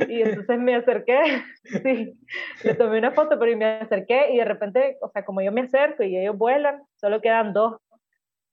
Y 0.08 0.22
entonces 0.22 0.60
me 0.60 0.76
acerqué, 0.76 1.20
sí, 1.84 2.18
le 2.64 2.76
tomé 2.76 3.00
una 3.00 3.12
foto, 3.12 3.38
pero 3.40 3.58
me 3.58 3.66
acerqué 3.66 4.32
y 4.32 4.38
de 4.38 4.46
repente, 4.46 4.98
o 5.02 5.10
sea, 5.10 5.26
como 5.26 5.42
yo 5.42 5.52
me 5.52 5.62
acerco 5.62 6.04
y 6.04 6.18
ellos 6.18 6.38
vuelan, 6.38 6.82
solo 6.96 7.22
quedan 7.22 7.54
dos. 7.54 7.82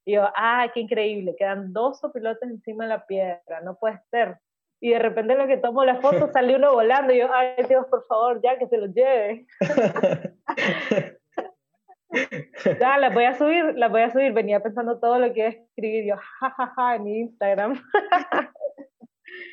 Y 0.04 0.14
yo, 0.14 0.25
ah, 0.36 0.70
qué 0.72 0.80
increíble, 0.80 1.34
quedan 1.36 1.72
dos 1.72 1.98
sopilotes 2.00 2.48
encima 2.48 2.84
de 2.84 2.90
la 2.90 3.06
piedra, 3.06 3.60
no 3.64 3.76
puede 3.76 3.98
ser. 4.10 4.38
Y 4.80 4.90
de 4.90 4.98
repente 4.98 5.32
en 5.32 5.38
lo 5.38 5.46
que 5.46 5.56
tomo 5.56 5.84
la 5.84 6.00
foto 6.00 6.28
salió 6.32 6.56
uno 6.56 6.72
volando 6.72 7.12
y 7.12 7.18
yo, 7.18 7.28
ay 7.32 7.64
Dios, 7.68 7.86
por 7.90 8.04
favor, 8.06 8.40
ya 8.42 8.58
que 8.58 8.68
se 8.68 8.78
los 8.78 8.94
lleve. 8.94 9.46
ya, 12.80 12.98
las 12.98 13.14
voy 13.14 13.25
a 13.25 13.34
subir, 13.34 13.75
las 13.76 13.90
voy 13.90 14.02
a 14.02 14.10
subir. 14.10 14.32
Venía 14.32 14.60
pensando 14.60 14.98
todo 14.98 15.18
lo 15.18 15.32
que 15.32 15.40
iba 15.40 15.48
a 15.48 15.52
escribir 15.52 16.04
yo, 16.06 16.16
jajaja, 16.16 16.66
ja, 16.66 16.75
ja, 16.75 16.96
en 16.96 17.04
mi 17.04 17.20
Instagram. 17.20 17.80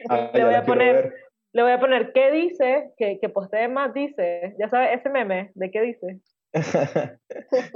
Ah, 0.10 0.30
le 0.34 0.46
voy 0.46 0.54
a 0.54 0.64
poner, 0.64 1.14
le 1.52 1.62
voy 1.62 1.72
a 1.72 1.80
poner 1.80 2.14
qué 2.14 2.32
dice, 2.32 2.92
que, 2.98 3.20
que 3.20 3.30
postee 3.30 3.68
más 3.68 3.94
dice. 3.94 4.56
Ya 4.60 4.70
sabes, 4.70 5.00
ese 5.00 5.10
meme, 5.10 5.52
¿de 5.56 5.72
qué 5.72 5.82
dice? 5.82 6.22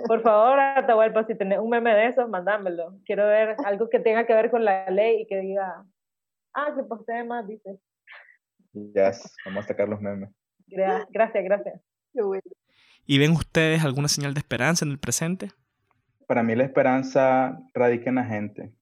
Por 0.07 0.21
favor, 0.21 0.59
Atahualpa, 0.59 1.25
si 1.25 1.35
tenés 1.35 1.59
un 1.59 1.69
meme 1.69 1.93
de 1.93 2.07
esos, 2.07 2.29
mándamelo. 2.29 2.99
Quiero 3.05 3.25
ver 3.25 3.55
algo 3.65 3.89
que 3.89 3.99
tenga 3.99 4.25
que 4.25 4.33
ver 4.33 4.51
con 4.51 4.63
la 4.63 4.89
ley 4.89 5.21
y 5.21 5.27
que 5.27 5.39
diga, 5.39 5.83
ah, 6.53 6.73
que 6.75 6.83
postee 6.83 7.23
más, 7.23 7.47
dice. 7.47 7.79
Ya, 8.73 9.11
vamos 9.45 9.65
a 9.65 9.67
sacar 9.67 9.89
los 9.89 10.01
memes. 10.01 10.29
Gracias, 10.67 11.43
gracias. 11.43 11.81
¿Y 13.07 13.17
ven 13.17 13.31
ustedes 13.31 13.83
alguna 13.83 14.09
señal 14.09 14.35
de 14.35 14.39
esperanza 14.39 14.85
en 14.85 14.91
el 14.91 14.99
presente? 14.99 15.51
Para 16.27 16.43
mí 16.43 16.55
la 16.55 16.65
esperanza 16.65 17.57
radica 17.73 18.09
en 18.09 18.15
la 18.15 18.25
gente 18.25 18.77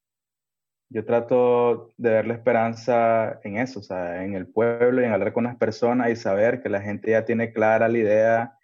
yo 0.89 1.03
trato 1.03 1.94
de 1.98 2.10
ver 2.10 2.27
la 2.27 2.36
esperanza 2.36 3.39
en 3.44 3.58
eso, 3.58 3.79
o 3.79 3.84
sea, 3.84 4.24
en 4.24 4.36
el 4.36 4.48
pueblo 4.48 5.01
y 5.01 5.05
en 5.05 5.12
hablar 5.12 5.34
con 5.34 5.46
las 5.46 5.55
personas 5.58 6.10
y 6.12 6.15
saber 6.15 6.62
que 6.62 6.70
la 6.70 6.82
gente 6.82 7.12
ya 7.12 7.25
tiene 7.25 7.51
clara 7.51 7.88
la 7.88 7.98
idea 7.98 8.58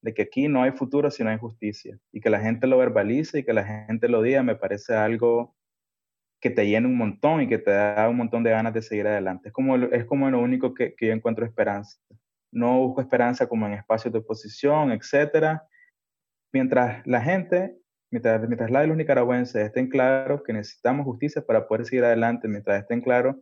de 0.00 0.14
que 0.14 0.22
aquí 0.22 0.48
no 0.48 0.62
hay 0.62 0.72
futuro 0.72 1.10
si 1.10 1.24
no 1.24 1.30
hay 1.30 1.38
justicia 1.38 1.98
y 2.12 2.20
que 2.20 2.30
la 2.30 2.40
gente 2.40 2.66
lo 2.66 2.78
verbalice 2.78 3.40
y 3.40 3.44
que 3.44 3.52
la 3.52 3.64
gente 3.64 4.08
lo 4.08 4.22
diga 4.22 4.42
me 4.42 4.54
parece 4.54 4.94
algo 4.94 5.56
que 6.40 6.50
te 6.50 6.66
llena 6.66 6.88
un 6.88 6.96
montón 6.96 7.40
y 7.40 7.48
que 7.48 7.58
te 7.58 7.70
da 7.70 8.08
un 8.08 8.16
montón 8.16 8.42
de 8.42 8.50
ganas 8.50 8.74
de 8.74 8.82
seguir 8.82 9.06
adelante. 9.06 9.48
Es 9.48 9.52
como, 9.52 9.76
es 9.76 10.04
como 10.04 10.30
lo 10.30 10.40
único 10.40 10.74
que, 10.74 10.94
que 10.94 11.06
yo 11.06 11.12
encuentro 11.12 11.44
esperanza. 11.46 11.98
No 12.54 12.78
busco 12.78 13.00
esperanza 13.00 13.46
como 13.46 13.66
en 13.66 13.74
espacios 13.74 14.12
de 14.12 14.20
oposición, 14.20 14.92
etcétera. 14.92 15.66
Mientras 16.52 17.06
la 17.06 17.20
gente 17.20 17.76
mientras, 18.14 18.40
mientras 18.46 18.70
la 18.70 18.82
de 18.82 18.86
los 18.86 18.96
nicaragüenses 18.96 19.66
estén 19.66 19.88
claros 19.88 20.42
que 20.44 20.52
necesitamos 20.52 21.04
justicia 21.04 21.44
para 21.44 21.66
poder 21.66 21.84
seguir 21.84 22.04
adelante, 22.04 22.46
mientras 22.46 22.80
estén 22.80 23.00
claros 23.00 23.34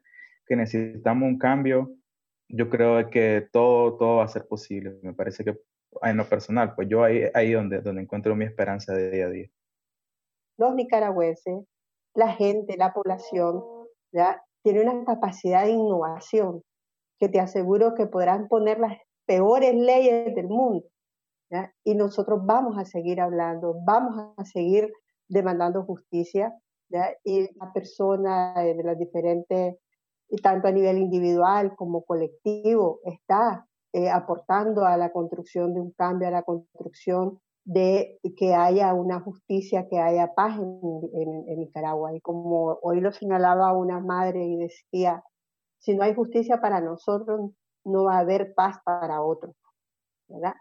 que 0.47 0.57
necesitamos 0.57 1.29
un 1.29 1.39
cambio, 1.39 1.95
yo 2.49 2.71
creo 2.71 3.11
que 3.11 3.49
todo, 3.53 3.99
todo 3.99 4.17
va 4.17 4.25
a 4.25 4.29
ser 4.29 4.47
posible. 4.49 4.99
Me 5.03 5.13
parece 5.13 5.45
que 5.45 5.59
en 6.01 6.17
lo 6.17 6.25
personal, 6.25 6.75
pues 6.75 6.89
yo 6.89 7.05
ahí, 7.05 7.25
ahí 7.35 7.53
donde, 7.53 7.83
donde 7.83 8.01
encuentro 8.01 8.35
mi 8.35 8.47
esperanza 8.47 8.95
de 8.95 9.11
día 9.11 9.27
a 9.27 9.31
día. 9.31 9.49
Los 10.57 10.75
nicaragüenses, 10.75 11.65
la 12.15 12.33
gente, 12.33 12.79
la 12.79 12.95
población, 12.95 13.63
ya 14.11 14.43
tiene 14.63 14.81
una 14.81 15.05
capacidad 15.05 15.65
de 15.65 15.73
innovación 15.73 16.63
que 17.23 17.29
te 17.29 17.39
aseguro 17.39 17.95
que 17.95 18.07
podrán 18.07 18.49
poner 18.49 18.81
las 18.81 18.99
peores 19.27 19.77
leyes 19.77 20.35
del 20.35 20.49
mundo, 20.49 20.85
y 21.85 21.95
nosotros 21.95 22.41
vamos 22.45 22.77
a 22.77 22.85
seguir 22.85 23.21
hablando, 23.21 23.77
vamos 23.85 24.35
a 24.37 24.45
seguir 24.45 24.93
demandando 25.29 25.85
justicia, 25.85 26.53
y 27.23 27.43
la 27.57 27.73
persona 27.73 28.55
de 28.57 28.83
las 28.83 28.99
diferentes, 28.99 29.77
y 30.29 30.37
tanto 30.39 30.67
a 30.67 30.73
nivel 30.73 30.99
individual 30.99 31.77
como 31.77 32.03
colectivo, 32.03 32.99
está 33.05 33.69
eh, 33.93 34.11
aportando 34.11 34.85
a 34.85 34.97
la 34.97 35.13
construcción 35.13 35.75
de 35.75 35.81
un 35.81 35.93
cambio, 35.93 36.27
a 36.27 36.33
la 36.33 36.43
construcción 36.43 37.39
de 37.65 38.19
que 38.37 38.53
haya 38.53 38.93
una 38.95 39.21
justicia, 39.21 39.87
que 39.89 40.01
haya 40.01 40.35
paz 40.35 40.59
en, 40.59 41.45
en, 41.47 41.61
Nicaragua. 41.61 42.17
Y 42.17 42.21
como 42.21 42.81
hoy 42.83 43.01
lo 43.01 43.13
señalaba 43.13 43.73
una 43.75 44.01
madre 44.01 44.45
y 44.45 44.57
decía, 44.57 45.23
si 45.83 45.95
no 45.95 46.05
hay 46.05 46.15
justicia 46.15 46.61
para 46.61 46.81
nosotros, 46.81 47.51
no 47.85 48.05
va 48.05 48.17
a 48.17 48.21
haber 48.21 48.55
paz 48.55 48.77
para 48.85 49.21
otros. 49.21 49.55
¿verdad? 50.29 50.55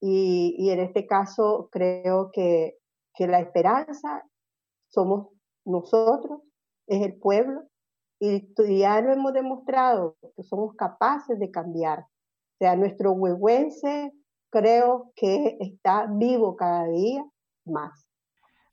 Y, 0.00 0.68
en 0.70 0.80
este 0.80 1.06
caso 1.06 1.68
creo 1.72 2.30
que, 2.32 2.74
que 3.14 3.26
la 3.26 3.40
esperanza 3.40 4.22
somos 4.90 5.28
nosotros, 5.64 6.42
es 6.86 7.02
el 7.02 7.18
pueblo, 7.18 7.62
y 8.20 8.46
ya 8.78 9.00
lo 9.00 9.12
hemos 9.12 9.32
demostrado, 9.32 10.16
que 10.36 10.42
somos 10.42 10.74
capaces 10.76 11.38
de 11.38 11.50
cambiar. 11.50 12.00
O 12.00 12.56
sea, 12.58 12.76
nuestro 12.76 13.12
huehuense 13.12 14.12
creo 14.50 15.12
que 15.16 15.56
está 15.60 16.06
vivo 16.08 16.56
cada 16.56 16.86
día 16.86 17.24
más. 17.64 18.06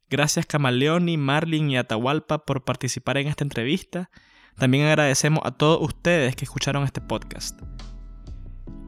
Gracias 0.10 0.46
Camaleoni, 0.46 1.18
Marlin 1.18 1.72
y 1.72 1.78
Atahualpa 1.78 2.40
por 2.40 2.66
participar 2.66 3.18
en 3.18 3.28
esta 3.28 3.46
entrevista. 3.46 4.10
También 4.58 4.86
agradecemos 4.88 5.42
a 5.44 5.52
todos 5.52 5.80
ustedes 5.82 6.36
que 6.36 6.46
escucharon 6.46 6.84
este 6.84 7.02
podcast. 7.02 7.62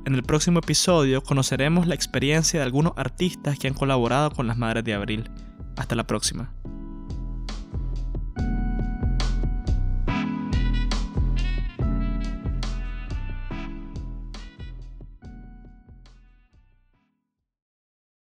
En 0.05 0.15
el 0.15 0.23
próximo 0.23 0.59
episodio 0.59 1.23
conoceremos 1.23 1.87
la 1.87 1.95
experiencia 1.95 2.59
de 2.59 2.65
algunos 2.65 2.93
artistas 2.97 3.57
que 3.57 3.67
han 3.67 3.73
colaborado 3.73 4.31
con 4.31 4.47
las 4.47 4.57
Madres 4.57 4.83
de 4.83 4.93
Abril. 4.93 5.29
Hasta 5.77 5.95
la 5.95 6.05
próxima. 6.05 6.53